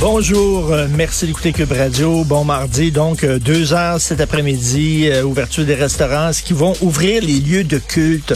Bonjour, 0.00 0.72
euh, 0.72 0.86
merci 0.94 1.26
d'écouter 1.26 1.52
Cube 1.52 1.72
Radio. 1.72 2.22
Bon 2.22 2.44
mardi, 2.44 2.92
donc 2.92 3.24
euh, 3.24 3.40
deux 3.40 3.72
heures 3.72 4.00
cet 4.00 4.20
après-midi, 4.20 5.08
euh, 5.10 5.24
ouverture 5.24 5.64
des 5.64 5.74
restaurants, 5.74 6.32
ce 6.32 6.40
qui 6.40 6.52
vont 6.52 6.72
ouvrir 6.82 7.20
les 7.20 7.40
lieux 7.40 7.64
de 7.64 7.78
culte 7.78 8.32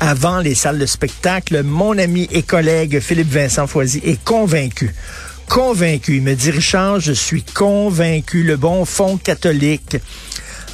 avant 0.00 0.38
les 0.38 0.54
salles 0.54 0.78
de 0.78 0.86
spectacle. 0.86 1.62
Mon 1.64 1.98
ami 1.98 2.28
et 2.32 2.42
collègue 2.42 2.98
Philippe 3.00 3.28
Vincent 3.28 3.66
Foisy 3.66 4.00
est 4.02 4.24
convaincu. 4.24 4.94
Convaincu. 5.50 6.16
Il 6.16 6.22
me 6.22 6.34
dit, 6.34 6.50
Richard, 6.50 7.00
je 7.00 7.12
suis 7.12 7.42
convaincu. 7.42 8.42
Le 8.42 8.56
bon 8.56 8.86
fond 8.86 9.18
catholique. 9.18 9.98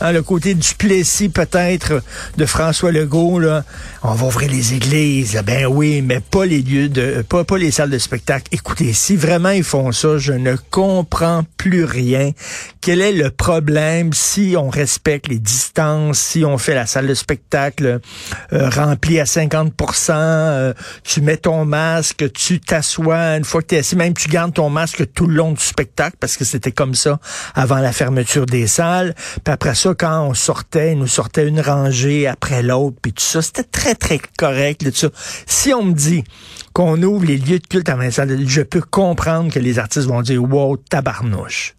Hein, 0.01 0.13
le 0.13 0.23
côté 0.23 0.55
du 0.55 0.75
Plessis 0.75 1.29
peut-être 1.29 2.03
de 2.37 2.47
François 2.47 2.93
Legault, 2.93 3.41
là, 3.41 3.65
on 4.03 4.15
va 4.15 4.27
ouvrir 4.27 4.51
les 4.51 4.75
églises, 4.75 5.41
ben 5.45 5.67
oui, 5.67 6.03
mais 6.03 6.21
pas 6.21 6.47
les 6.47 6.63
lieux 6.63 6.89
de, 6.89 7.23
pas, 7.29 7.43
pas 7.45 7.59
les 7.59 7.73
salles 7.73 7.91
de 7.91 7.99
spectacle. 7.99 8.47
Écoutez, 8.53 8.93
si 8.93 9.17
vraiment 9.17 9.51
ils 9.51 9.65
font 9.65 9.91
ça, 9.91 10.19
je 10.19 10.33
ne 10.33 10.55
comprends 10.71 11.45
plus 11.57 11.85
rien. 11.85 12.31
Quel 12.81 13.01
est 13.01 13.13
le 13.13 13.31
problème 13.31 14.13
si 14.13 14.55
on 14.57 14.69
respecte 14.69 15.29
les 15.29 15.41
distances, 15.41 16.19
si 16.19 16.45
on 16.45 16.59
fait 16.59 16.75
la 16.75 16.87
salle 16.87 17.09
de 17.09 17.15
spectacle 17.15 18.01
euh, 18.53 18.71
remplie 18.71 19.19
à 19.19 19.25
50% 19.25 20.13
euh, 20.13 20.75
tu 21.03 21.21
mets 21.21 21.37
ton 21.37 21.65
masque, 21.65 22.33
tu 22.33 22.61
t'assois, 22.61 23.37
une 23.37 23.45
fois 23.45 23.63
que 23.63 23.69
tu 23.69 23.75
es 23.75 23.79
assis, 23.79 23.97
même 23.97 24.15
tu 24.15 24.29
gardes 24.29 24.55
ton 24.55 24.71
masque 24.71 25.13
tout 25.13 25.27
le 25.27 25.35
long 25.35 25.53
du 25.53 25.63
spectacle 25.63 26.17
parce 26.21 26.37
que 26.37 26.45
c'était 26.45 26.73
comme 26.73 26.95
ça 26.95 27.19
avant 27.55 27.79
la 27.79 27.93
fermeture 27.93 28.47
des 28.47 28.67
salles. 28.67 29.15
Puis 29.45 29.53
après 29.53 29.75
ça, 29.75 29.88
quand 29.95 30.23
on 30.23 30.35
sortait, 30.35 30.95
nous 30.95 31.07
sortait 31.07 31.47
une 31.47 31.61
rangée 31.61 32.27
après 32.27 32.63
l'autre, 32.63 32.97
puis 33.01 33.13
tout 33.13 33.23
ça, 33.23 33.43
c'était 33.43 33.65
très, 33.65 33.95
très 33.95 34.21
correct, 34.39 34.83
là, 34.83 34.91
tout. 34.91 35.11
Si 35.47 35.73
on 35.73 35.85
me 35.85 35.93
dit 35.93 36.25
qu'on 36.73 37.03
ouvre 37.03 37.25
les 37.25 37.39
lieux 37.39 37.59
de 37.59 37.67
culte 37.67 37.89
à 37.89 37.97
Vincent, 37.97 38.25
je 38.29 38.63
peux 38.63 38.81
comprendre 38.83 39.53
que 39.53 39.59
les 39.59 39.79
artistes 39.79 40.07
vont 40.07 40.23
dire 40.23 40.43
«Wow, 40.45 40.77
tabarnouche». 40.77 41.75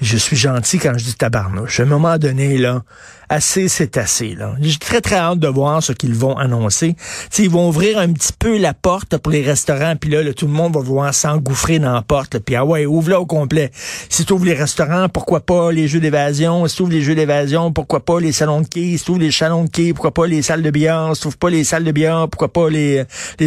Je 0.00 0.16
suis 0.16 0.36
gentil 0.36 0.78
quand 0.78 0.96
je 0.96 1.04
dis 1.04 1.14
tabarnouche. 1.14 1.80
À 1.80 1.82
un 1.82 1.86
moment 1.86 2.16
donné, 2.16 2.56
là, 2.56 2.82
assez, 3.28 3.68
c'est 3.68 3.98
assez. 3.98 4.34
Là. 4.34 4.54
J'ai 4.58 4.78
très, 4.78 5.02
très 5.02 5.16
hâte 5.16 5.38
de 5.38 5.46
voir 5.46 5.82
ce 5.82 5.92
qu'ils 5.92 6.14
vont 6.14 6.38
annoncer. 6.38 6.96
T'sais, 7.28 7.44
ils 7.44 7.50
vont 7.50 7.68
ouvrir 7.68 7.98
un 7.98 8.10
petit 8.10 8.32
peu 8.32 8.56
la 8.56 8.72
porte 8.72 9.18
pour 9.18 9.30
les 9.30 9.42
restaurants, 9.42 9.96
puis 9.96 10.08
là, 10.08 10.32
tout 10.32 10.46
le 10.46 10.52
monde 10.52 10.74
va 10.74 10.80
vouloir 10.80 11.12
s'engouffrer 11.12 11.78
dans 11.78 11.92
la 11.92 12.00
porte. 12.00 12.38
Puis 12.38 12.56
ah 12.56 12.64
ouais, 12.64 12.86
ouvre-la 12.86 13.20
au 13.20 13.26
complet. 13.26 13.70
Si 14.08 14.24
tu 14.24 14.32
ouvres 14.32 14.46
les 14.46 14.54
restaurants, 14.54 15.10
pourquoi 15.10 15.40
pas 15.40 15.70
les 15.70 15.86
jeux 15.86 16.00
d'évasion? 16.00 16.66
Si 16.66 16.76
tu 16.76 16.82
ouvres 16.82 16.92
les 16.92 17.02
jeux 17.02 17.14
d'évasion, 17.14 17.70
pourquoi 17.70 18.02
pas 18.02 18.20
les 18.20 18.32
salons 18.32 18.62
de 18.62 18.68
quai? 18.68 18.96
Si 18.96 19.04
tu 19.04 19.10
ouvres 19.10 19.20
les 19.20 19.30
salons 19.30 19.64
de 19.64 19.70
quai, 19.70 19.92
pourquoi 19.92 20.14
pas 20.14 20.26
les 20.26 20.40
salles 20.40 20.62
de 20.62 20.70
billard? 20.70 21.14
Si 21.14 21.22
tu 21.22 21.28
ouvres 21.28 21.36
pas 21.36 21.50
les 21.50 21.64
salles 21.64 21.84
de 21.84 21.92
billard, 21.92 22.30
pourquoi 22.30 22.48
pas 22.48 22.70
les, 22.70 23.04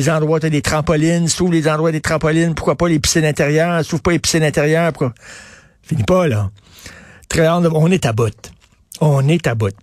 endroits 0.08 0.40
des 0.40 0.62
trampolines? 0.62 1.28
Si 1.28 1.38
tu 1.38 1.44
ouvres 1.44 1.54
les 1.54 1.68
endroits 1.68 1.92
des 1.92 2.02
trampolines, 2.02 2.54
pourquoi 2.54 2.76
pas 2.76 2.88
les 2.88 3.00
piscines 3.00 3.26
intérieures? 3.26 3.82
Si 3.82 3.90
tu 3.90 3.96
ouvres 3.96 4.04
pas 4.04 4.12
les 4.12 4.20
piscines 4.20 4.44
intérieures, 4.44 4.94
pourquoi... 4.94 5.14
Finis 5.84 6.04
pas, 6.04 6.28
là. 6.28 6.50
Très 7.28 7.46
hâte 7.46 7.66
On 7.74 7.92
est 7.92 8.06
à 8.06 8.14
bout. 8.14 8.52
On 9.02 9.28
est 9.28 9.48
à 9.48 9.56
bout. 9.56 9.76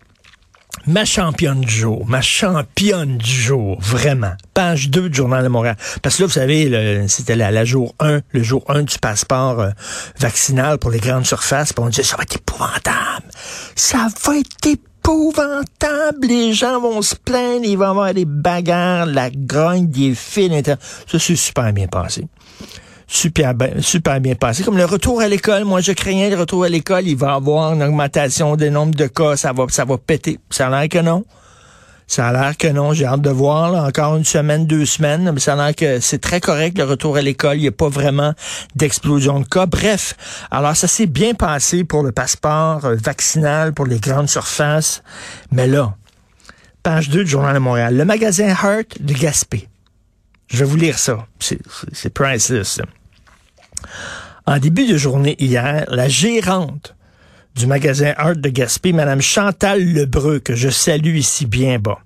Ma 0.86 1.04
championne 1.04 1.60
du 1.60 1.70
jour, 1.70 2.06
ma 2.06 2.22
championne 2.22 3.18
du 3.18 3.30
jour, 3.30 3.78
vraiment. 3.80 4.32
Page 4.54 4.88
2 4.88 5.10
du 5.10 5.16
Journal 5.16 5.44
de 5.44 5.48
Montréal. 5.48 5.76
Parce 6.00 6.16
que 6.16 6.22
là, 6.22 6.26
vous 6.28 6.32
savez, 6.32 7.06
c'était 7.06 7.36
la, 7.36 7.64
jour 7.64 7.94
1, 8.00 8.20
le 8.30 8.42
jour 8.42 8.64
1 8.68 8.84
du 8.84 8.98
passeport 8.98 9.60
euh, 9.60 9.70
vaccinal 10.18 10.78
pour 10.78 10.90
les 10.90 11.00
grandes 11.00 11.26
surfaces. 11.26 11.74
Puis 11.74 11.84
on 11.84 11.88
disait, 11.88 12.02
ça 12.02 12.16
va 12.16 12.22
être 12.22 12.36
épouvantable. 12.36 13.26
Ça 13.76 14.08
va 14.24 14.38
être 14.38 14.66
épouvantable. 14.66 16.26
Les 16.26 16.54
gens 16.54 16.80
vont 16.80 17.02
se 17.02 17.14
plaindre, 17.14 17.64
il 17.64 17.76
va 17.76 17.86
y 17.86 17.90
avoir 17.90 18.14
des 18.14 18.24
bagarres, 18.24 19.06
la 19.06 19.30
grogne, 19.30 19.90
des 19.90 20.14
fils. 20.14 20.64
Ça, 20.64 21.18
c'est 21.18 21.36
super 21.36 21.72
bien 21.74 21.88
passé 21.88 22.26
super 23.10 23.54
bien, 23.54 23.70
super 23.80 24.20
bien 24.20 24.34
passé. 24.34 24.62
Comme 24.62 24.78
le 24.78 24.84
retour 24.84 25.20
à 25.20 25.28
l'école, 25.28 25.64
moi 25.64 25.80
je 25.80 25.92
craignais 25.92 26.30
le 26.30 26.36
retour 26.36 26.64
à 26.64 26.68
l'école, 26.68 27.06
il 27.06 27.16
va 27.16 27.32
y 27.32 27.36
avoir 27.36 27.74
une 27.74 27.82
augmentation 27.82 28.56
des 28.56 28.70
nombres 28.70 28.94
de 28.94 29.06
cas, 29.08 29.36
ça 29.36 29.52
va, 29.52 29.66
ça 29.68 29.84
va 29.84 29.98
péter. 29.98 30.38
Ça 30.48 30.68
a 30.68 30.70
l'air 30.70 30.88
que 30.88 30.98
non. 30.98 31.24
Ça 32.06 32.28
a 32.28 32.32
l'air 32.32 32.56
que 32.56 32.68
non. 32.68 32.92
J'ai 32.92 33.04
hâte 33.04 33.20
de 33.20 33.30
voir. 33.30 33.84
encore 33.84 34.16
une 34.16 34.24
semaine, 34.24 34.66
deux 34.66 34.84
semaines. 34.84 35.30
Mais 35.32 35.40
ça 35.40 35.52
a 35.52 35.56
l'air 35.56 35.74
que 35.74 36.00
c'est 36.00 36.18
très 36.18 36.40
correct 36.40 36.76
le 36.78 36.84
retour 36.84 37.16
à 37.16 37.22
l'école. 37.22 37.56
Il 37.56 37.62
n'y 37.62 37.68
a 37.68 37.72
pas 37.72 37.88
vraiment 37.88 38.32
d'explosion 38.74 39.38
de 39.38 39.46
cas. 39.46 39.66
Bref, 39.66 40.14
alors 40.50 40.76
ça 40.76 40.88
s'est 40.88 41.06
bien 41.06 41.34
passé 41.34 41.84
pour 41.84 42.02
le 42.02 42.10
passeport 42.10 42.84
euh, 42.84 42.96
vaccinal 42.96 43.72
pour 43.74 43.86
les 43.86 44.00
grandes 44.00 44.28
surfaces. 44.28 45.02
Mais 45.52 45.68
là, 45.68 45.94
page 46.82 47.10
2 47.10 47.24
du 47.24 47.30
Journal 47.30 47.54
de 47.54 47.60
Montréal. 47.60 47.96
Le 47.96 48.04
magasin 48.04 48.48
Heart 48.48 49.02
de 49.02 49.14
Gaspé. 49.14 49.68
Je 50.48 50.58
vais 50.58 50.64
vous 50.64 50.76
lire 50.76 50.98
ça. 50.98 51.26
C'est 51.38 52.12
priceless. 52.12 52.80
En 54.46 54.58
début 54.58 54.86
de 54.86 54.96
journée 54.96 55.36
hier, 55.38 55.84
la 55.88 56.08
gérante 56.08 56.94
du 57.54 57.66
magasin 57.66 58.14
Art 58.16 58.36
de 58.36 58.48
Gaspé, 58.48 58.92
Mme 58.92 59.20
Chantal 59.20 59.84
Lebreu, 59.84 60.38
que 60.38 60.54
je 60.54 60.70
salue 60.70 61.16
ici 61.16 61.46
bien 61.46 61.78
bas, 61.78 61.98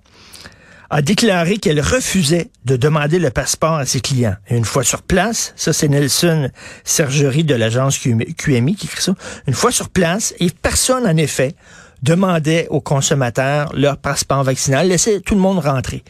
a 0.89 1.01
déclaré 1.01 1.57
qu'elle 1.57 1.81
refusait 1.81 2.49
de 2.65 2.75
demander 2.75 3.19
le 3.19 3.29
passeport 3.29 3.75
à 3.75 3.85
ses 3.85 4.01
clients. 4.01 4.35
Et 4.49 4.57
une 4.57 4.65
fois 4.65 4.83
sur 4.83 5.01
place, 5.01 5.53
ça 5.55 5.73
c'est 5.73 5.87
Nelson 5.87 6.49
Sergerie 6.83 7.43
de 7.43 7.55
l'agence 7.55 7.97
QMI 7.97 8.75
qui 8.75 8.85
écrit 8.85 9.01
ça, 9.01 9.15
une 9.47 9.53
fois 9.53 9.71
sur 9.71 9.89
place, 9.89 10.33
et 10.39 10.49
personne 10.49 11.07
en 11.07 11.17
effet 11.17 11.55
demandait 12.03 12.67
aux 12.69 12.81
consommateurs 12.81 13.71
leur 13.73 13.97
passeport 13.97 14.43
vaccinal, 14.43 14.87
laissait 14.87 15.21
tout 15.21 15.35
le 15.35 15.41
monde 15.41 15.59
rentrer. 15.59 16.03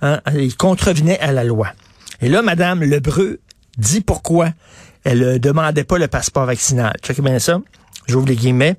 Hein, 0.00 0.20
il 0.34 0.56
contrevenait 0.56 1.18
à 1.20 1.32
la 1.32 1.44
loi. 1.44 1.72
Et 2.20 2.28
là, 2.28 2.40
Mme 2.40 2.84
Lebreu 2.84 3.40
dit 3.76 4.00
pourquoi 4.00 4.50
elle 5.04 5.20
ne 5.20 5.38
demandait 5.38 5.84
pas 5.84 5.98
le 5.98 6.08
passeport 6.08 6.46
vaccinal. 6.46 6.94
Checkez 7.02 7.22
bien 7.22 7.38
ça. 7.38 7.60
J'ouvre 8.06 8.26
les 8.26 8.36
guillemets. 8.36 8.76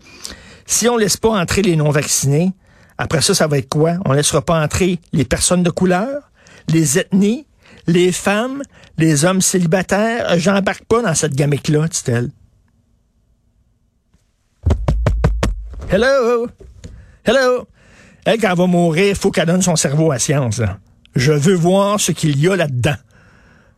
Si 0.65 0.87
on 0.87 0.97
laisse 0.97 1.17
pas 1.17 1.29
entrer 1.29 1.61
les 1.61 1.75
non-vaccinés, 1.75 2.53
après 2.97 3.21
ça, 3.21 3.33
ça 3.33 3.47
va 3.47 3.57
être 3.57 3.69
quoi? 3.69 3.95
On 4.05 4.13
laissera 4.13 4.41
pas 4.41 4.61
entrer 4.61 4.99
les 5.11 5.25
personnes 5.25 5.63
de 5.63 5.69
couleur, 5.69 6.31
les 6.69 6.99
ethnies, 6.99 7.45
les 7.87 8.11
femmes, 8.11 8.61
les 8.97 9.25
hommes 9.25 9.41
célibataires? 9.41 10.37
J'embarque 10.39 10.85
pas 10.85 11.01
dans 11.01 11.15
cette 11.15 11.35
gamique-là, 11.35 11.87
dit-elle. 11.87 12.29
Hello! 15.89 16.47
Hello! 17.25 17.67
Elle, 18.25 18.39
quand 18.39 18.51
elle 18.51 18.57
va 18.57 18.67
mourir, 18.67 19.17
faut 19.17 19.31
qu'elle 19.31 19.47
donne 19.47 19.61
son 19.61 19.75
cerveau 19.75 20.11
à 20.11 20.19
science. 20.19 20.61
Je 21.15 21.33
veux 21.33 21.55
voir 21.55 21.99
ce 21.99 22.11
qu'il 22.11 22.39
y 22.39 22.47
a 22.47 22.55
là-dedans. 22.55 22.95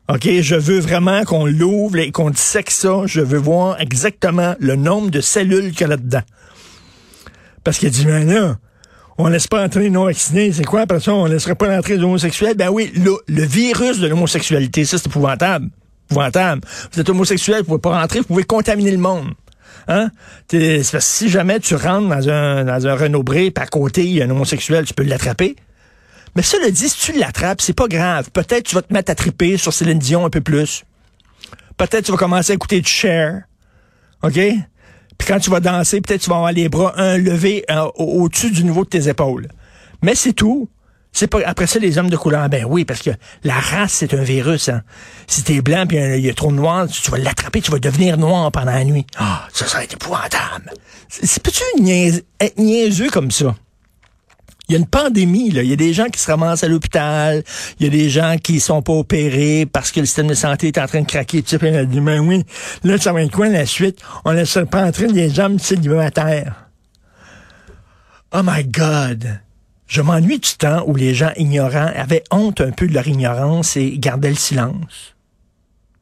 OK, 0.08 0.30
je 0.42 0.56
veux 0.56 0.80
vraiment 0.80 1.24
qu'on 1.24 1.48
l'ouvre 1.48 1.98
et 1.98 2.12
qu'on 2.12 2.30
dissèque 2.30 2.70
ça. 2.70 3.02
Je 3.06 3.22
veux 3.22 3.40
voir 3.40 3.82
exactement 3.82 4.56
le 4.60 4.76
nombre 4.76 5.10
de 5.10 5.20
cellules 5.20 5.72
qu'il 5.72 5.82
y 5.82 5.84
a 5.86 5.88
là-dedans. 5.88 6.22
Parce 7.64 7.80
qu'il 7.80 7.90
dit, 7.90 8.06
mais 8.06 8.24
là, 8.24 8.58
on 9.18 9.28
laisse 9.28 9.48
pas 9.48 9.64
entrer 9.64 9.82
les 9.82 9.90
non-vaccinés. 9.90 10.52
C'est 10.52 10.64
quoi, 10.64 10.82
après 10.82 11.00
ça, 11.00 11.12
on 11.14 11.26
laisserait 11.26 11.56
pas 11.56 11.76
entrer 11.76 11.98
les 11.98 12.04
homosexuels? 12.04 12.56
Ben 12.56 12.70
oui, 12.70 12.92
le, 12.96 13.18
le 13.28 13.44
virus 13.44 14.00
de 14.00 14.08
l'homosexualité, 14.08 14.86
ça, 14.86 15.00
c'est 15.00 15.08
épouvantable. 15.08 15.70
Épouvantable. 16.12 16.62
Vous 16.94 17.00
êtes 17.00 17.10
homosexuel, 17.10 17.60
vous 17.60 17.66
pouvez 17.66 17.80
pas 17.80 18.00
rentrer, 18.00 18.20
vous 18.20 18.26
pouvez 18.26 18.44
contaminer 18.44 18.92
le 18.92 19.00
monde. 19.00 19.32
Hein? 19.88 20.12
Que 20.48 20.82
si 20.84 21.30
jamais 21.30 21.60
tu 21.60 21.74
rentres 21.74 22.10
dans 22.10 22.30
un, 22.30 22.64
dans 22.66 22.88
un 22.88 22.96
Renault 22.96 23.24
Bré, 23.24 23.52
à 23.56 23.66
côté, 23.66 24.06
il 24.06 24.14
y 24.14 24.22
a 24.22 24.26
un 24.26 24.30
homosexuel, 24.30 24.86
tu 24.86 24.94
peux 24.94 25.04
l'attraper. 25.04 25.56
Mais 26.36 26.42
le 26.62 26.72
dit, 26.72 26.90
si 26.90 27.00
tu 27.00 27.18
l'attrapes, 27.18 27.62
c'est 27.62 27.74
pas 27.74 27.88
grave. 27.88 28.30
Peut-être 28.32 28.64
tu 28.66 28.76
vas 28.76 28.82
te 28.82 28.94
mettre 28.94 29.12
à 29.12 29.16
triper 29.16 29.58
sur 29.58 29.72
Céline 29.74 30.00
Dion 30.00 30.26
un 30.26 30.30
peu 30.30 30.42
plus. 30.42 30.84
Peut-être 31.78 32.06
tu 32.06 32.12
vas 32.12 32.18
commencer 32.18 32.52
à 32.52 32.56
écouter 32.56 32.82
du 32.82 32.90
Cher. 32.90 33.44
OK? 34.22 34.34
Puis 34.34 35.28
quand 35.28 35.40
tu 35.40 35.50
vas 35.50 35.62
danser, 35.62 36.02
peut-être 36.02 36.22
tu 36.22 36.30
vas 36.30 36.36
avoir 36.38 36.52
les 36.52 36.68
bras 36.68 36.94
un 36.98 37.18
levés 37.18 37.64
euh, 37.72 37.86
au- 37.96 38.24
au-dessus 38.24 38.52
du 38.52 38.64
niveau 38.66 38.84
de 38.84 38.90
tes 38.90 39.08
épaules. 39.08 39.48
Mais 40.02 40.14
c'est 40.16 40.34
tout. 40.34 40.70
C'est 41.14 41.28
pas 41.28 41.40
après 41.46 41.68
ça 41.68 41.80
les 41.80 41.98
hommes 41.98 42.10
de 42.10 42.18
couleur. 42.18 42.50
Ben 42.50 42.66
oui, 42.68 42.84
parce 42.84 43.02
que 43.02 43.12
la 43.46 43.54
race 43.58 43.94
c'est 43.94 44.14
un 44.14 44.24
virus. 44.24 44.68
Hein. 44.68 44.82
Si 45.28 45.44
t'es 45.44 45.62
blanc 45.62 45.86
puis 45.88 45.96
il 45.98 46.20
y 46.26 46.30
a 46.30 46.34
trop 46.34 46.52
de 46.52 46.58
noir, 46.58 46.88
tu, 46.90 47.10
vas 47.10 47.18
l'attraper, 47.18 47.62
tu 47.62 47.72
vas 47.72 47.80
devenir 47.80 48.18
noir 48.18 48.52
pendant 48.52 48.74
la 48.74 48.84
nuit. 48.84 49.08
Ah, 49.18 49.48
ça, 49.54 49.66
ça 49.66 49.78
va 49.78 49.86
être 49.86 49.94
épouvantable. 49.94 50.70
C'est 51.08 51.42
peux-tu 51.42 51.64
être 52.42 52.58
niaiseux 52.58 53.10
comme 53.10 53.32
ça? 53.32 53.56
Il 54.68 54.74
y 54.74 54.76
a 54.76 54.80
une 54.80 54.88
pandémie, 54.88 55.52
là. 55.52 55.62
Il 55.62 55.70
y 55.70 55.74
a 55.74 55.76
des 55.76 55.94
gens 55.94 56.06
qui 56.06 56.20
se 56.20 56.30
ramassent 56.30 56.64
à 56.64 56.68
l'hôpital. 56.68 57.44
Il 57.80 57.86
y 57.86 57.88
a 57.88 57.92
des 57.92 58.10
gens 58.10 58.36
qui 58.42 58.60
sont 58.60 58.82
pas 58.82 58.94
opérés 58.94 59.68
parce 59.72 59.92
que 59.92 60.00
le 60.00 60.06
système 60.06 60.28
de 60.28 60.34
santé 60.34 60.68
est 60.68 60.78
en 60.78 60.88
train 60.88 61.02
de 61.02 61.08
craquer. 61.08 61.44
Tu 61.44 61.58
sais, 61.58 61.78
a 61.78 61.86
dit, 61.86 62.00
ben 62.00 62.20
oui, 62.20 62.44
là, 62.84 62.98
ça 62.98 63.14
va 63.14 63.22
être 63.22 63.32
quoi 63.32 63.48
la 63.50 63.66
suite? 63.66 64.00
On 64.26 64.32
laisse 64.32 64.58
pas 64.72 64.86
entrer 64.86 65.08
des 65.08 65.40
hommes 65.40 65.60
célibataires. 65.60 66.70
Oh 68.34 68.42
my 68.44 68.66
God! 68.66 69.40
Je 69.88 70.02
m'ennuie 70.02 70.40
du 70.40 70.56
temps 70.58 70.84
où 70.88 70.96
les 70.96 71.14
gens 71.14 71.32
ignorants 71.38 71.92
avaient 71.96 72.24
honte 72.32 72.60
un 72.60 72.72
peu 72.72 72.88
de 72.88 72.94
leur 72.94 73.08
ignorance 73.08 73.78
et 73.78 73.98
gardaient 74.00 74.30
le 74.30 74.36
silence. 74.36 75.16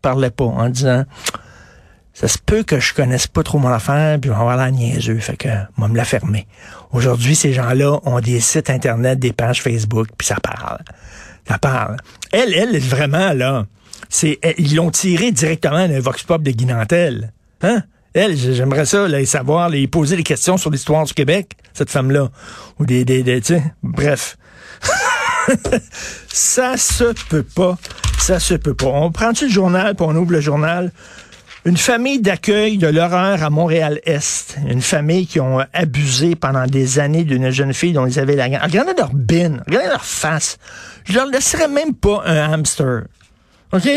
Parlaient 0.01 0.31
pas 0.31 0.45
en 0.45 0.69
disant, 0.69 1.03
ça 2.13 2.27
se 2.27 2.37
peut 2.37 2.63
que 2.63 2.79
je 2.79 2.93
connaisse 2.93 3.27
pas 3.27 3.43
trop 3.43 3.57
mon 3.57 3.69
affaire, 3.69 4.19
puis 4.19 4.29
on 4.29 4.33
va 4.33 4.39
avoir 4.39 4.57
la 4.57 4.71
niaiseux, 4.71 5.19
fait 5.19 5.35
que 5.35 5.49
moi 5.77 5.87
me 5.87 5.97
la 5.97 6.05
fermer. 6.05 6.47
Aujourd'hui, 6.91 7.35
ces 7.35 7.53
gens-là 7.53 7.99
ont 8.03 8.19
des 8.19 8.39
sites 8.39 8.69
internet, 8.69 9.17
des 9.19 9.33
pages 9.33 9.61
Facebook, 9.61 10.07
puis 10.17 10.27
ça 10.27 10.35
parle. 10.35 10.79
Ça 11.47 11.57
parle. 11.57 11.97
Elle, 12.31 12.53
elle, 12.53 12.79
vraiment, 12.79 13.33
là, 13.33 13.65
c'est, 14.09 14.39
ils 14.59 14.75
l'ont 14.75 14.91
tiré 14.91 15.31
directement 15.31 15.87
d'un 15.87 15.99
vox 15.99 16.23
pop 16.23 16.43
de 16.43 16.51
Guy 16.51 16.65
Nantel. 16.65 17.33
Hein? 17.61 17.81
Elle, 18.13 18.37
j'aimerais 18.37 18.85
ça, 18.85 19.07
là, 19.07 19.25
savoir, 19.25 19.69
les 19.69 19.87
poser 19.87 20.15
des 20.15 20.23
questions 20.23 20.57
sur 20.57 20.69
l'histoire 20.69 21.05
du 21.05 21.13
Québec, 21.13 21.53
cette 21.73 21.89
femme-là. 21.89 22.29
Ou 22.79 22.85
des, 22.85 23.05
des, 23.05 23.23
des 23.23 23.41
tu 23.41 23.55
sais, 23.55 23.63
bref. 23.81 24.37
ça 26.27 26.77
se 26.77 27.11
peut 27.27 27.43
pas. 27.43 27.75
Ça 28.19 28.39
se 28.39 28.53
peut 28.53 28.75
pas. 28.75 28.85
On 28.85 29.11
prend-tu 29.11 29.47
le 29.47 29.51
journal, 29.51 29.95
puis 29.95 30.05
on 30.07 30.15
ouvre 30.15 30.31
le 30.31 30.41
journal? 30.41 30.91
Une 31.65 31.77
famille 31.77 32.19
d'accueil 32.19 32.77
de 32.77 32.87
l'horreur 32.87 33.41
à 33.41 33.49
Montréal-Est. 33.49 34.57
Une 34.67 34.81
famille 34.81 35.25
qui 35.25 35.39
ont 35.39 35.59
abusé 35.71 36.35
pendant 36.35 36.65
des 36.65 36.99
années 36.99 37.23
d'une 37.23 37.51
jeune 37.51 37.73
fille 37.73 37.93
dont 37.93 38.05
ils 38.05 38.19
avaient 38.19 38.35
la 38.35 38.49
garde. 38.49 38.65
Regardez 38.65 38.91
leur 38.97 39.13
bin, 39.13 39.61
regardez 39.65 39.87
leur 39.87 40.03
face. 40.03 40.57
Je 41.05 41.13
leur 41.13 41.25
laisserais 41.27 41.69
même 41.69 41.93
pas 41.93 42.21
un 42.25 42.51
hamster. 42.51 43.03
OK? 43.71 43.87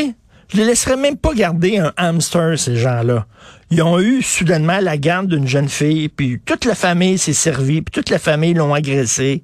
Je 0.48 0.56
les 0.56 0.64
laisserais 0.64 0.96
même 0.96 1.16
pas 1.16 1.34
garder 1.34 1.78
un 1.78 1.92
hamster, 1.96 2.56
ces 2.56 2.76
gens-là. 2.76 3.26
Ils 3.70 3.82
ont 3.82 3.98
eu 3.98 4.22
soudainement 4.22 4.78
la 4.80 4.96
garde 4.96 5.26
d'une 5.26 5.48
jeune 5.48 5.68
fille, 5.68 6.08
puis 6.08 6.40
toute 6.44 6.66
la 6.66 6.76
famille 6.76 7.18
s'est 7.18 7.32
servie, 7.32 7.82
puis 7.82 7.90
toute 7.90 8.10
la 8.10 8.20
famille 8.20 8.54
l'ont 8.54 8.74
agressée, 8.74 9.42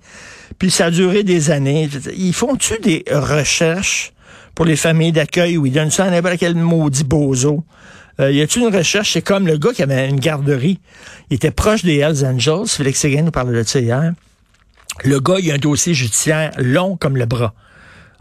puis 0.61 0.71
ça 0.71 0.87
a 0.87 0.91
duré 0.93 1.25
des 1.25 1.51
années. 1.51 1.91
Ils 2.17 2.33
font-tu 2.33 2.79
des 2.79 3.05
recherches 3.11 4.13
pour 4.55 4.65
les 4.65 4.77
familles 4.77 5.11
d'accueil 5.11 5.57
où 5.57 5.67
ils 5.67 5.73
donnent 5.73 5.91
ça 5.91 6.05
à 6.05 6.11
n'importe 6.11 6.39
quel 6.39 6.55
maudit 6.55 7.03
bozo? 7.03 7.65
Euh, 8.23 8.31
y 8.31 8.41
a-t-il 8.41 8.67
une 8.67 8.75
recherche? 8.75 9.13
C'est 9.13 9.23
comme 9.23 9.47
le 9.47 9.59
gars 9.59 9.73
qui 9.73 9.83
avait 9.83 10.09
une 10.09 10.21
garderie. 10.21 10.79
Il 11.31 11.35
était 11.35 11.51
proche 11.51 11.83
des 11.83 11.99
Hells 11.99 12.25
Angels. 12.25 12.69
Félix 12.69 13.01
Séguin 13.01 13.23
nous 13.23 13.31
parlait 13.31 13.63
de 13.63 13.67
ça 13.67 13.81
hier. 13.81 14.13
Le 15.05 15.21
gars, 15.21 15.37
il 15.41 15.51
a 15.51 15.55
un 15.55 15.59
dossier 15.59 15.95
judiciaire 15.95 16.53
long 16.59 16.97
comme 16.97 17.17
le 17.17 17.27
bras. 17.27 17.55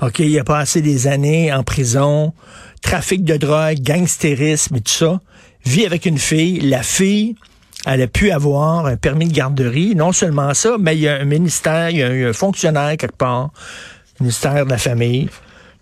OK, 0.01 0.19
il 0.19 0.39
a 0.39 0.44
passé 0.44 0.81
des 0.81 1.06
années 1.06 1.53
en 1.53 1.63
prison, 1.63 2.33
trafic 2.81 3.24
de 3.24 3.38
drogue, 3.38 3.77
gangstérisme 3.80 4.77
et 4.77 4.81
tout 4.81 4.92
ça. 4.92 5.19
Vit 5.65 5.86
avec 5.86 6.07
une 6.07 6.18
fille. 6.18 6.59
La 6.62 6.81
fille, 6.81 7.36
elle 7.86 8.01
a 8.01 8.07
pu 8.07 8.31
avoir 8.31 8.88
un 8.88 8.95
permis 8.95 9.27
de 9.27 9.33
garderie. 9.33 9.94
Non 9.95 10.12
seulement 10.12 10.56
ça, 10.56 10.77
mais 10.80 10.95
il 10.95 11.01
y 11.01 11.07
a 11.07 11.18
un 11.18 11.25
ministère, 11.25 11.92
il 11.92 11.98
y 11.98 12.03
a 12.03 12.30
un 12.30 12.33
fonctionnaire 12.33 12.98
quelque 12.98 13.18
part, 13.18 13.51
ministère 14.19 14.65
de 14.65 14.71
la 14.71 14.80
famille. 14.80 15.30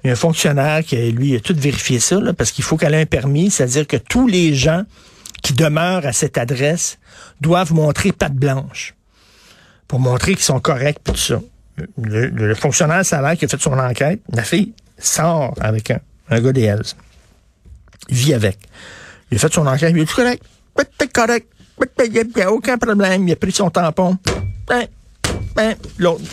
Il 0.04 0.08
y 0.08 0.10
a 0.10 0.14
un 0.14 0.16
fonctionnaire 0.16 0.84
qui, 0.84 0.96
lui, 1.12 1.36
a 1.36 1.40
tout 1.40 1.56
vérifié 1.58 2.00
ça, 2.00 2.20
là, 2.20 2.34
parce 2.34 2.52
qu'il 2.52 2.64
faut 2.64 2.78
qu'elle 2.78 2.94
ait 2.94 3.02
un 3.02 3.06
permis, 3.06 3.52
c'est-à-dire 3.52 3.86
que 3.86 3.98
tous 3.98 4.28
les 4.28 4.54
gens 4.56 4.84
qui 5.44 5.54
demeurent 5.54 6.06
à 6.06 6.14
cette 6.14 6.38
adresse 6.38 7.00
doivent 7.42 7.74
montrer 7.74 8.12
patte 8.12 8.34
blanche 8.34 8.96
pour 9.88 10.00
montrer 10.00 10.36
qu'ils 10.36 10.44
sont 10.44 10.60
corrects 10.60 11.00
et 11.06 11.12
tout 11.12 11.18
ça. 11.18 11.42
Le, 12.02 12.28
le- 12.28 12.56
fonctionnaire 12.56 13.06
salaire 13.06 13.38
qui 13.38 13.46
a 13.46 13.48
fait 13.48 13.60
son 13.62 13.78
enquête, 13.78 14.22
la 14.34 14.44
fille 14.44 14.74
sort 14.98 15.54
avec 15.62 15.92
un, 15.92 16.00
un 16.30 16.42
gars 16.42 16.52
des 16.52 16.64
Hells. 16.64 16.84
Vit 18.10 18.34
avec. 18.34 18.58
Il 19.32 19.36
a 19.38 19.40
fait 19.40 19.54
son 19.54 19.66
enquête, 19.68 19.94
il 19.96 20.02
est 20.02 20.12
correct. 20.14 20.44
Correct. 21.14 21.48
Il 22.06 22.26
n'y 22.36 22.42
a 22.42 22.52
aucun 22.52 22.78
problème. 22.78 23.28
Il 23.28 23.32
a 23.32 23.36
pris 23.38 23.52
son 23.52 23.70
tampon. 23.70 24.18
Ben, 24.68 24.86
ben, 25.56 25.76
l'autre. 25.98 26.24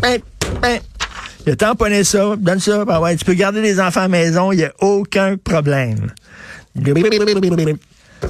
Ben. 0.00 0.20
Il 1.46 1.52
a 1.52 2.04
ça, 2.04 2.36
donne 2.38 2.60
ça, 2.60 2.84
ben 2.84 3.00
ouais, 3.00 3.16
tu 3.16 3.24
peux 3.24 3.34
garder 3.34 3.60
les 3.60 3.78
enfants 3.80 4.00
à 4.00 4.04
la 4.04 4.08
maison, 4.08 4.50
il 4.52 4.56
n'y 4.58 4.64
a 4.64 4.72
aucun 4.80 5.36
problème. 5.36 6.10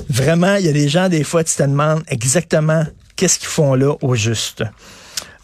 Vraiment, 0.08 0.56
il 0.56 0.66
y 0.66 0.68
a 0.68 0.72
des 0.72 0.88
gens, 0.88 1.08
des 1.08 1.22
fois, 1.22 1.44
tu 1.44 1.54
te 1.54 1.62
demandes 1.62 2.02
exactement 2.08 2.84
qu'est-ce 3.14 3.38
qu'ils 3.38 3.48
font 3.48 3.74
là 3.74 3.94
au 4.02 4.14
juste. 4.16 4.64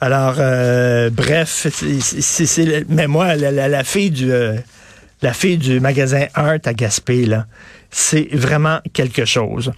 Alors, 0.01 0.35
euh, 0.39 1.11
bref, 1.11 1.67
c'est- 2.21 2.85
mais 2.89 3.07
moi, 3.07 3.37
la, 3.37 3.53
la- 3.53 3.69
la 3.69 3.85
fille 3.85 4.11
du, 4.11 4.33
euh, 4.33 4.57
la 5.23 5.33
fille 5.33 5.59
du 5.59 5.79
magasin 5.79 6.27
Art 6.35 6.59
à 6.65 6.75
Gaspé, 6.75 7.27
là, 7.27 7.47
c'est 7.91 8.29
vraiment 8.33 8.81
quelque 8.93 9.25
chose. 9.25 9.71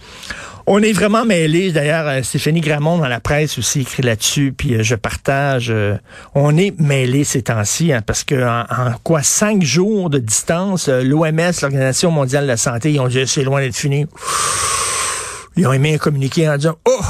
On 0.65 0.81
est 0.81 0.93
vraiment 0.93 1.25
mêlés. 1.25 1.73
D'ailleurs, 1.73 2.07
euh, 2.07 2.23
Stéphanie 2.23 2.61
Gramont 2.61 2.97
dans 2.97 3.07
la 3.09 3.19
presse 3.19 3.57
aussi 3.57 3.81
écrit 3.81 4.01
là-dessus, 4.01 4.53
puis 4.57 4.75
euh, 4.75 4.83
je 4.83 4.95
partage. 4.95 5.69
euh, 5.69 5.97
on 6.35 6.55
est 6.55 6.79
mêlés 6.79 7.25
ces 7.25 7.41
temps-ci, 7.43 7.91
hein, 7.91 8.01
parce 8.05 8.23
que 8.23 8.35
en, 8.35 8.61
en 8.61 8.93
quoi 9.03 9.23
cinq 9.23 9.61
jours 9.61 10.09
de 10.09 10.19
distance, 10.19 10.87
l'OMS, 10.87 11.51
l'Organisation 11.61 12.11
mondiale 12.11 12.43
de 12.43 12.49
la 12.49 12.57
santé, 12.57 12.93
ils 12.93 12.99
ont 13.01 13.09
dit 13.09 13.27
c'est 13.27 13.43
loin 13.43 13.59
d'être 13.59 13.75
fini. 13.75 14.05
Ils 15.57 15.67
ont 15.67 15.73
émis 15.73 15.95
un 15.95 15.97
communiqué 15.97 16.47
en 16.49 16.55
disant 16.55 16.77
Oh, 16.85 17.01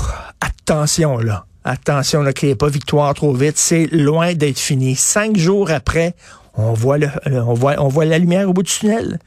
attention 0.42 1.20
là. 1.20 1.46
Attention, 1.64 2.24
ne 2.24 2.32
criez 2.32 2.56
pas 2.56 2.68
victoire 2.68 3.14
trop 3.14 3.34
vite. 3.34 3.58
C'est 3.58 3.88
loin 3.92 4.34
d'être 4.34 4.60
fini. 4.60 4.96
Cinq 4.96 5.38
jours 5.38 5.72
après, 5.72 6.14
on 6.56 6.74
voit, 6.74 6.98
le, 6.98 7.08
on 7.28 7.54
voit, 7.54 7.76
on 7.78 7.88
voit 7.88 8.04
la 8.04 8.18
lumière 8.18 8.50
au 8.50 8.54
bout 8.54 8.64
du 8.64 8.72
tunnel. 8.72 9.20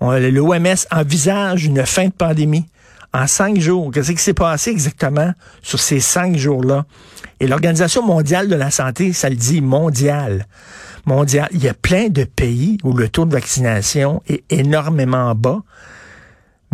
L'OMS 0.00 0.76
envisage 0.92 1.64
une 1.64 1.84
fin 1.84 2.06
de 2.06 2.12
pandémie 2.12 2.66
en 3.14 3.26
cinq 3.26 3.58
jours. 3.60 3.90
Qu'est-ce 3.92 4.12
qui 4.12 4.22
s'est 4.22 4.34
passé 4.34 4.70
exactement 4.70 5.32
sur 5.62 5.80
ces 5.80 6.00
cinq 6.00 6.36
jours-là? 6.36 6.84
Et 7.40 7.46
l'Organisation 7.46 8.04
mondiale 8.04 8.48
de 8.48 8.56
la 8.56 8.70
santé, 8.70 9.12
ça 9.12 9.30
le 9.30 9.36
dit 9.36 9.60
mondial. 9.60 10.46
Mondial. 11.06 11.48
Il 11.52 11.62
y 11.62 11.68
a 11.68 11.74
plein 11.74 12.08
de 12.08 12.24
pays 12.24 12.78
où 12.82 12.92
le 12.92 13.08
taux 13.08 13.24
de 13.24 13.32
vaccination 13.32 14.22
est 14.28 14.44
énormément 14.50 15.34
bas. 15.34 15.62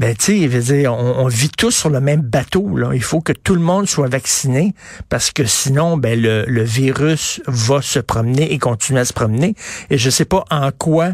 Ben, 0.01 0.17
tu 0.17 0.51
sais, 0.63 0.87
on, 0.89 1.21
on 1.21 1.27
vit 1.27 1.51
tous 1.51 1.73
sur 1.73 1.91
le 1.91 2.01
même 2.01 2.23
bateau. 2.23 2.75
Là. 2.75 2.93
Il 2.95 3.03
faut 3.03 3.21
que 3.21 3.35
tout 3.35 3.55
le 3.55 3.61
monde 3.61 3.87
soit 3.87 4.09
vacciné 4.09 4.73
parce 5.11 5.31
que 5.31 5.45
sinon, 5.45 5.99
ben, 5.99 6.19
le, 6.19 6.47
le 6.49 6.63
virus 6.63 7.43
va 7.47 7.83
se 7.83 7.99
promener 7.99 8.51
et 8.55 8.59
continuer 8.59 9.01
à 9.01 9.05
se 9.05 9.13
promener. 9.13 9.55
Et 9.91 9.99
je 9.99 10.09
sais 10.09 10.25
pas 10.25 10.47
en 10.51 10.71
quoi, 10.73 11.11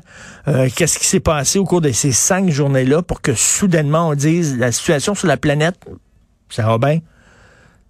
euh, 0.47 0.69
qu'est-ce 0.73 1.00
qui 1.00 1.07
s'est 1.09 1.19
passé 1.19 1.59
au 1.59 1.64
cours 1.64 1.81
de 1.81 1.90
ces 1.90 2.12
cinq 2.12 2.49
journées-là 2.49 3.02
pour 3.02 3.23
que 3.23 3.35
soudainement 3.35 4.11
on 4.11 4.14
dise 4.14 4.57
la 4.57 4.71
situation 4.71 5.16
sur 5.16 5.26
la 5.26 5.37
planète, 5.37 5.75
ça 6.49 6.64
va 6.64 6.78
bien? 6.78 7.00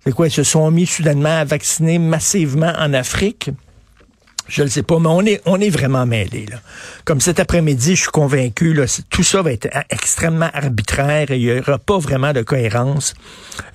C'est 0.02 0.12
quoi? 0.12 0.28
Ils 0.28 0.32
se 0.32 0.44
sont 0.44 0.70
mis 0.70 0.86
soudainement 0.86 1.40
à 1.40 1.44
vacciner 1.44 1.98
massivement 1.98 2.72
en 2.78 2.94
Afrique? 2.94 3.50
Je 4.48 4.62
ne 4.62 4.68
sais 4.68 4.82
pas, 4.82 4.98
mais 4.98 5.08
on 5.08 5.22
est, 5.22 5.42
on 5.44 5.60
est 5.60 5.70
vraiment 5.70 6.06
mêlés. 6.06 6.46
Là. 6.46 6.58
Comme 7.04 7.20
cet 7.20 7.40
après-midi, 7.40 7.96
je 7.96 8.02
suis 8.02 8.10
convaincu, 8.10 8.74
là, 8.74 8.84
tout 9.10 9.24
ça 9.24 9.42
va 9.42 9.52
être 9.52 9.68
extrêmement 9.90 10.50
arbitraire 10.52 11.30
et 11.30 11.38
il 11.38 11.52
n'y 11.52 11.58
aura 11.58 11.78
pas 11.78 11.98
vraiment 11.98 12.32
de 12.32 12.42
cohérence. 12.42 13.14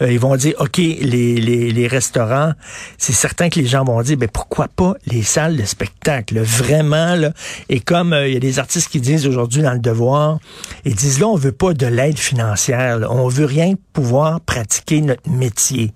Euh, 0.02 0.12
ils 0.12 0.20
vont 0.20 0.36
dire, 0.38 0.54
OK, 0.60 0.78
les, 0.78 1.02
les, 1.02 1.72
les 1.72 1.88
restaurants, 1.88 2.54
c'est 2.98 3.14
certain 3.14 3.50
que 3.50 3.60
les 3.60 3.66
gens 3.66 3.84
vont 3.84 4.02
dire, 4.02 4.16
ben 4.16 4.30
pourquoi 4.32 4.68
pas 4.70 4.94
les 5.06 5.24
salles 5.24 5.58
de 5.58 5.66
spectacle, 5.66 6.40
vraiment. 6.40 7.16
Là. 7.16 7.34
Et 7.68 7.82
comme 7.82 8.14
euh, 8.14 8.28
il 8.28 8.34
y 8.34 8.38
a 8.38 8.40
des 8.40 8.60
artistes 8.60 8.90
qui 8.90 9.02
disent 9.02 9.28
aujourd'hui 9.28 9.62
dans 9.62 9.74
le 9.74 9.80
devoir, 9.80 10.40
ils 10.86 10.96
disent 10.96 11.20
là, 11.20 11.28
on 11.28 11.36
veut 11.36 11.52
pas 11.52 11.74
de 11.74 11.88
l'aide 11.88 12.18
financière, 12.18 13.00
là. 13.00 13.12
on 13.12 13.28
veut 13.28 13.46
rien 13.46 13.74
pouvoir 13.92 14.40
pratiquer 14.40 15.02
notre 15.02 15.30
métier. 15.30 15.94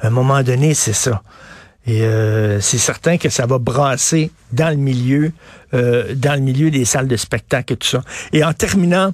À 0.00 0.08
un 0.08 0.10
moment 0.10 0.42
donné, 0.42 0.74
c'est 0.74 0.92
ça. 0.92 1.22
Et 1.88 2.02
euh, 2.02 2.60
c'est 2.60 2.76
certain 2.76 3.16
que 3.16 3.30
ça 3.30 3.46
va 3.46 3.56
brasser 3.56 4.30
dans 4.52 4.68
le 4.68 4.76
milieu, 4.76 5.32
euh, 5.72 6.14
dans 6.14 6.34
le 6.34 6.40
milieu 6.40 6.70
des 6.70 6.84
salles 6.84 7.08
de 7.08 7.16
spectacle 7.16 7.72
et 7.72 7.76
tout 7.78 7.88
ça. 7.88 8.02
Et 8.34 8.44
en 8.44 8.52
terminant, 8.52 9.12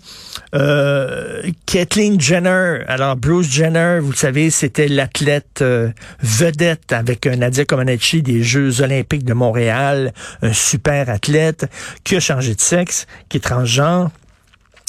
euh, 0.56 1.40
Kathleen 1.66 2.20
Jenner. 2.20 2.80
Alors 2.88 3.14
Bruce 3.14 3.48
Jenner, 3.48 4.00
vous 4.02 4.10
le 4.10 4.16
savez, 4.16 4.50
c'était 4.50 4.88
l'athlète 4.88 5.60
euh, 5.62 5.90
vedette 6.20 6.92
avec 6.92 7.26
Nadia 7.26 7.64
Comaneci 7.64 8.22
des 8.22 8.42
Jeux 8.42 8.82
Olympiques 8.82 9.24
de 9.24 9.34
Montréal, 9.34 10.12
un 10.42 10.52
super 10.52 11.08
athlète 11.08 11.66
qui 12.02 12.16
a 12.16 12.20
changé 12.20 12.56
de 12.56 12.60
sexe, 12.60 13.06
qui 13.28 13.36
est 13.36 13.40
transgenre 13.40 14.10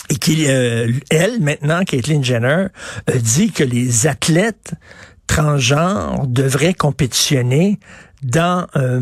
et 0.10 0.16
qui, 0.16 0.46
elle, 0.46 1.40
maintenant, 1.40 1.84
Caitlyn 1.84 2.22
Jenner, 2.22 2.68
dit 3.16 3.52
que 3.52 3.64
les 3.64 4.06
athlètes 4.06 4.76
transgenres 5.28 6.28
devraient 6.28 6.74
compétitionner 6.74 7.80
dans 8.24 8.68
euh, 8.76 9.02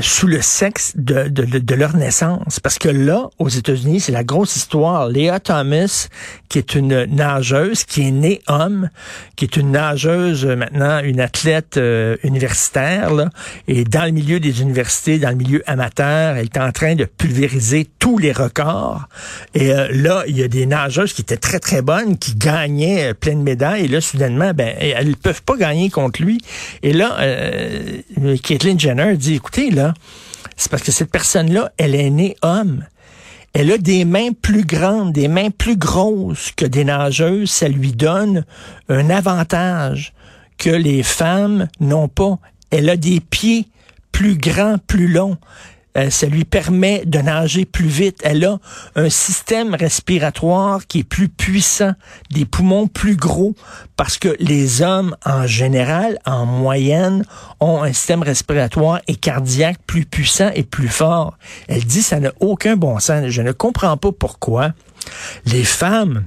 sous 0.00 0.26
le 0.26 0.40
sexe 0.40 0.92
de, 0.94 1.28
de, 1.28 1.58
de, 1.58 1.74
leur 1.74 1.96
naissance. 1.96 2.60
Parce 2.60 2.78
que 2.78 2.88
là, 2.88 3.28
aux 3.38 3.48
États-Unis, 3.48 4.00
c'est 4.00 4.12
la 4.12 4.24
grosse 4.24 4.56
histoire. 4.56 5.08
Léa 5.08 5.40
Thomas, 5.40 6.08
qui 6.48 6.58
est 6.58 6.74
une 6.74 7.04
nageuse, 7.06 7.84
qui 7.84 8.08
est 8.08 8.10
née 8.10 8.40
homme, 8.46 8.90
qui 9.36 9.44
est 9.44 9.56
une 9.56 9.72
nageuse 9.72 10.46
euh, 10.46 10.56
maintenant, 10.56 11.00
une 11.02 11.20
athlète 11.20 11.76
euh, 11.78 12.16
universitaire, 12.22 13.12
là, 13.12 13.30
et 13.68 13.84
dans 13.84 14.04
le 14.04 14.12
milieu 14.12 14.38
des 14.38 14.62
universités, 14.62 15.18
dans 15.18 15.30
le 15.30 15.36
milieu 15.36 15.62
amateur, 15.66 16.36
elle 16.36 16.44
est 16.44 16.58
en 16.58 16.70
train 16.72 16.94
de 16.94 17.04
pulvériser 17.04 17.88
tous 17.98 18.18
les 18.18 18.32
records. 18.32 19.08
Et 19.54 19.72
euh, 19.72 19.88
là, 19.90 20.24
il 20.26 20.36
y 20.38 20.42
a 20.42 20.48
des 20.48 20.66
nageuses 20.66 21.12
qui 21.12 21.22
étaient 21.22 21.36
très, 21.36 21.58
très 21.58 21.82
bonnes, 21.82 22.18
qui 22.18 22.34
gagnaient 22.34 23.14
plein 23.14 23.34
de 23.34 23.42
médailles, 23.42 23.86
et 23.86 23.88
là, 23.88 24.00
soudainement, 24.00 24.52
ben, 24.54 24.74
elles 24.78 25.08
ne 25.08 25.14
peuvent 25.14 25.42
pas 25.42 25.56
gagner 25.56 25.90
contre 25.90 26.22
lui. 26.22 26.38
Et 26.82 26.92
là, 26.92 27.16
euh, 27.20 28.36
Caitlyn 28.96 29.14
dit, 29.14 29.34
écoutez, 29.34 29.70
là, 29.70 29.94
c'est 30.56 30.70
parce 30.70 30.82
que 30.82 30.92
cette 30.92 31.10
personne-là, 31.10 31.72
elle 31.76 31.94
est 31.94 32.10
née 32.10 32.36
homme. 32.42 32.84
Elle 33.52 33.70
a 33.70 33.78
des 33.78 34.04
mains 34.04 34.32
plus 34.32 34.64
grandes, 34.64 35.12
des 35.12 35.28
mains 35.28 35.50
plus 35.50 35.76
grosses 35.76 36.52
que 36.52 36.64
des 36.64 36.84
nageuses. 36.84 37.50
Ça 37.50 37.68
lui 37.68 37.92
donne 37.92 38.44
un 38.88 39.10
avantage 39.10 40.14
que 40.56 40.70
les 40.70 41.02
femmes 41.02 41.68
n'ont 41.80 42.08
pas. 42.08 42.38
Elle 42.70 42.88
a 42.88 42.96
des 42.96 43.20
pieds 43.20 43.68
plus 44.10 44.36
grands, 44.36 44.76
plus 44.86 45.08
longs. 45.08 45.36
Euh, 45.96 46.10
ça 46.10 46.26
lui 46.26 46.44
permet 46.44 47.02
de 47.04 47.18
nager 47.18 47.64
plus 47.64 47.86
vite. 47.86 48.20
Elle 48.22 48.44
a 48.44 48.58
un 48.96 49.10
système 49.10 49.74
respiratoire 49.74 50.86
qui 50.86 51.00
est 51.00 51.04
plus 51.04 51.28
puissant, 51.28 51.92
des 52.30 52.44
poumons 52.44 52.86
plus 52.86 53.16
gros, 53.16 53.54
parce 53.96 54.16
que 54.16 54.34
les 54.38 54.82
hommes, 54.82 55.16
en 55.24 55.46
général, 55.46 56.18
en 56.24 56.46
moyenne, 56.46 57.24
ont 57.60 57.82
un 57.82 57.92
système 57.92 58.22
respiratoire 58.22 59.00
et 59.06 59.16
cardiaque 59.16 59.78
plus 59.86 60.06
puissant 60.06 60.50
et 60.54 60.62
plus 60.62 60.88
fort. 60.88 61.36
Elle 61.68 61.84
dit 61.84 62.02
ça 62.02 62.20
n'a 62.20 62.32
aucun 62.40 62.76
bon 62.76 62.98
sens. 62.98 63.28
Je 63.28 63.42
ne 63.42 63.52
comprends 63.52 63.96
pas 63.96 64.12
pourquoi 64.12 64.72
les 65.44 65.64
femmes 65.64 66.24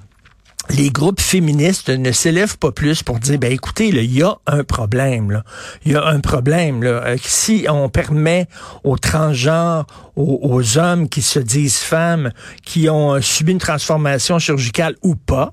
les 0.69 0.89
groupes 0.89 1.22
féministes 1.22 1.89
ne 1.89 2.12
s'élèvent 2.12 2.57
pas 2.57 2.72
plus 2.72 3.03
pour 3.03 3.19
dire, 3.19 3.38
ben 3.38 3.51
écoutez, 3.51 3.88
il 3.89 4.13
y 4.13 4.24
a 4.24 4.38
un 4.48 4.63
problème. 4.63 5.41
Il 5.86 5.91
y 5.91 5.95
a 5.95 6.05
un 6.05 6.19
problème. 6.19 6.84
Là. 6.84 7.03
Euh, 7.05 7.17
si 7.22 7.65
on 7.69 7.89
permet 7.89 8.48
aux 8.84 8.98
transgenres, 8.98 9.86
aux, 10.15 10.77
hommes 10.77 11.10
qui 11.10 11.22
se 11.22 11.39
disent 11.39 11.77
femmes, 11.77 12.31
qui 12.63 12.89
ont 12.89 13.15
euh, 13.15 13.22
subi 13.22 13.51
une 13.51 13.60
transformation 13.60 14.39
chirurgicale 14.39 14.95
ou 15.03 15.15
pas, 15.15 15.51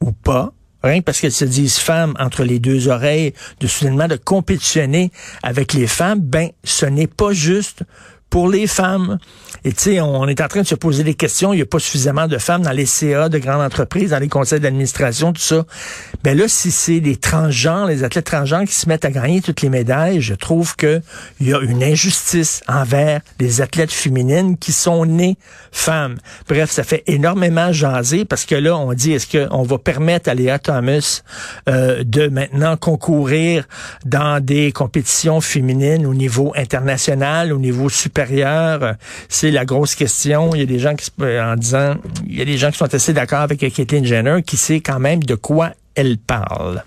ou 0.00 0.12
pas, 0.12 0.52
rien 0.82 1.00
parce 1.00 1.20
qu'elles 1.20 1.32
se 1.32 1.44
disent 1.44 1.78
femmes 1.78 2.14
entre 2.18 2.44
les 2.44 2.58
deux 2.58 2.88
oreilles, 2.88 3.32
de 3.60 3.66
soudainement 3.66 4.08
de 4.08 4.16
compétitionner 4.16 5.10
avec 5.42 5.72
les 5.72 5.86
femmes, 5.86 6.20
ben 6.20 6.50
ce 6.64 6.86
n'est 6.86 7.06
pas 7.06 7.32
juste 7.32 7.84
pour 8.34 8.48
les 8.48 8.66
femmes. 8.66 9.18
Et 9.64 9.72
tu 9.72 9.82
sais, 9.84 10.00
on 10.00 10.26
est 10.26 10.40
en 10.40 10.48
train 10.48 10.62
de 10.62 10.66
se 10.66 10.74
poser 10.74 11.04
des 11.04 11.14
questions. 11.14 11.52
Il 11.52 11.56
n'y 11.56 11.62
a 11.62 11.66
pas 11.66 11.78
suffisamment 11.78 12.26
de 12.26 12.36
femmes 12.36 12.62
dans 12.62 12.72
les 12.72 12.84
CA 12.84 13.28
de 13.28 13.38
grandes 13.38 13.62
entreprises, 13.62 14.10
dans 14.10 14.18
les 14.18 14.26
conseils 14.26 14.58
d'administration, 14.58 15.32
tout 15.32 15.40
ça. 15.40 15.64
Ben 16.24 16.36
là, 16.36 16.48
si 16.48 16.72
c'est 16.72 16.98
les 16.98 17.14
transgenres, 17.14 17.86
les 17.86 18.02
athlètes 18.02 18.26
transgenres 18.26 18.64
qui 18.64 18.74
se 18.74 18.88
mettent 18.88 19.04
à 19.04 19.12
gagner 19.12 19.40
toutes 19.40 19.62
les 19.62 19.68
médailles, 19.68 20.20
je 20.20 20.34
trouve 20.34 20.74
que 20.74 21.00
il 21.40 21.48
y 21.48 21.54
a 21.54 21.60
une 21.60 21.84
injustice 21.84 22.62
envers 22.66 23.20
les 23.38 23.60
athlètes 23.60 23.92
féminines 23.92 24.58
qui 24.58 24.72
sont 24.72 25.06
nées 25.06 25.38
femmes. 25.70 26.16
Bref, 26.48 26.72
ça 26.72 26.82
fait 26.82 27.04
énormément 27.06 27.72
jaser 27.72 28.24
parce 28.24 28.46
que 28.46 28.56
là, 28.56 28.76
on 28.76 28.92
dit 28.94 29.12
est-ce 29.12 29.46
qu'on 29.46 29.62
va 29.62 29.78
permettre 29.78 30.28
à 30.28 30.34
Léa 30.34 30.58
Thomas 30.58 31.22
euh, 31.68 32.02
de 32.04 32.26
maintenant 32.26 32.76
concourir 32.76 33.68
dans 34.04 34.44
des 34.44 34.72
compétitions 34.72 35.40
féminines 35.40 36.04
au 36.04 36.14
niveau 36.14 36.52
international, 36.56 37.52
au 37.52 37.58
niveau 37.58 37.88
supérieur 38.24 38.96
c'est 39.28 39.50
la 39.50 39.64
grosse 39.64 39.94
question. 39.94 40.54
Il 40.54 40.60
y 40.60 40.62
a 40.62 40.66
des 40.66 40.78
gens 40.78 40.94
qui, 40.94 41.10
en 41.20 41.56
disant, 41.56 41.96
il 42.26 42.36
y 42.36 42.42
a 42.42 42.44
des 42.44 42.56
gens 42.56 42.70
qui 42.70 42.78
sont 42.78 42.92
assez 42.92 43.12
d'accord 43.12 43.40
avec 43.40 43.60
Caitlyn 43.60 44.04
Jenner, 44.04 44.42
qui 44.42 44.56
sait 44.56 44.80
quand 44.80 44.98
même 44.98 45.22
de 45.22 45.34
quoi 45.34 45.72
elle 45.94 46.18
parle. 46.18 46.82